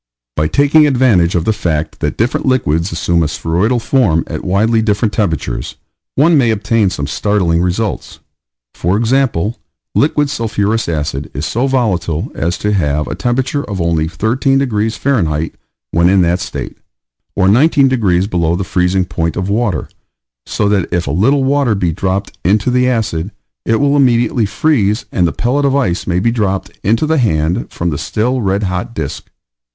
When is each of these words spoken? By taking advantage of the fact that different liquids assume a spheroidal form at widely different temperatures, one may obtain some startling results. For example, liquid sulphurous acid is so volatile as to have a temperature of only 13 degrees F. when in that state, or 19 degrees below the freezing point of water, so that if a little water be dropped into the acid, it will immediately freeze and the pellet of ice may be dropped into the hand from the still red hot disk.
By 0.35 0.47
taking 0.47 0.87
advantage 0.87 1.35
of 1.35 1.45
the 1.45 1.53
fact 1.53 1.99
that 1.99 2.17
different 2.17 2.47
liquids 2.47 2.91
assume 2.91 3.21
a 3.21 3.27
spheroidal 3.27 3.77
form 3.77 4.23
at 4.25 4.43
widely 4.43 4.81
different 4.81 5.13
temperatures, 5.13 5.75
one 6.15 6.39
may 6.39 6.49
obtain 6.49 6.89
some 6.89 7.05
startling 7.05 7.61
results. 7.61 8.19
For 8.73 8.97
example, 8.97 9.59
liquid 9.93 10.31
sulphurous 10.31 10.89
acid 10.89 11.29
is 11.35 11.45
so 11.45 11.67
volatile 11.67 12.31
as 12.33 12.57
to 12.57 12.73
have 12.73 13.05
a 13.05 13.13
temperature 13.13 13.63
of 13.63 13.79
only 13.79 14.07
13 14.07 14.57
degrees 14.57 14.99
F. 15.05 15.49
when 15.91 16.09
in 16.09 16.23
that 16.23 16.39
state, 16.39 16.79
or 17.35 17.47
19 17.47 17.87
degrees 17.87 18.25
below 18.25 18.55
the 18.55 18.63
freezing 18.63 19.05
point 19.05 19.35
of 19.37 19.49
water, 19.49 19.87
so 20.47 20.67
that 20.67 20.91
if 20.91 21.05
a 21.05 21.11
little 21.11 21.43
water 21.43 21.75
be 21.75 21.91
dropped 21.91 22.35
into 22.43 22.71
the 22.71 22.89
acid, 22.89 23.29
it 23.65 23.75
will 23.75 23.95
immediately 23.95 24.47
freeze 24.47 25.05
and 25.11 25.27
the 25.27 25.31
pellet 25.31 25.63
of 25.63 25.75
ice 25.75 26.07
may 26.07 26.17
be 26.17 26.31
dropped 26.31 26.71
into 26.83 27.05
the 27.05 27.19
hand 27.19 27.69
from 27.71 27.91
the 27.91 27.99
still 27.99 28.41
red 28.41 28.63
hot 28.63 28.95
disk. 28.95 29.29